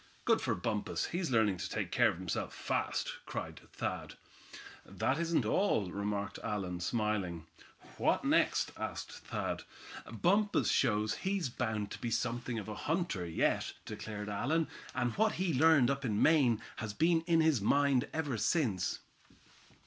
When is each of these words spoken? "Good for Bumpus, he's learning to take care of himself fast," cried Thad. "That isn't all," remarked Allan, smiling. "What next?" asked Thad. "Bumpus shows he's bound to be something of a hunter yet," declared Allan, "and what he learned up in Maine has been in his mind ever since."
"Good 0.25 0.41
for 0.41 0.55
Bumpus, 0.55 1.05
he's 1.05 1.29
learning 1.29 1.57
to 1.57 1.69
take 1.69 1.91
care 1.91 2.09
of 2.09 2.17
himself 2.17 2.55
fast," 2.55 3.09
cried 3.27 3.61
Thad. 3.71 4.15
"That 4.83 5.19
isn't 5.19 5.45
all," 5.45 5.91
remarked 5.91 6.39
Allan, 6.39 6.79
smiling. 6.79 7.45
"What 7.97 8.25
next?" 8.25 8.71
asked 8.77 9.11
Thad. 9.11 9.61
"Bumpus 10.11 10.71
shows 10.71 11.17
he's 11.17 11.49
bound 11.49 11.91
to 11.91 11.99
be 12.01 12.09
something 12.09 12.57
of 12.57 12.67
a 12.67 12.73
hunter 12.73 13.27
yet," 13.27 13.73
declared 13.85 14.27
Allan, 14.27 14.69
"and 14.95 15.13
what 15.17 15.33
he 15.33 15.53
learned 15.53 15.91
up 15.91 16.03
in 16.03 16.19
Maine 16.19 16.63
has 16.77 16.95
been 16.95 17.21
in 17.27 17.41
his 17.41 17.61
mind 17.61 18.07
ever 18.11 18.37
since." 18.39 19.01